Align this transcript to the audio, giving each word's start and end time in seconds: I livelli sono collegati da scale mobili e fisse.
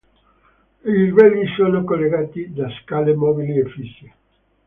I 0.83 0.91
livelli 0.95 1.45
sono 1.55 1.83
collegati 1.83 2.51
da 2.51 2.67
scale 2.81 3.13
mobili 3.13 3.59
e 3.59 3.69
fisse. 3.69 4.13